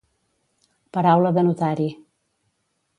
Paraula 0.97 1.33
de 1.37 1.45
notari. 1.49 1.89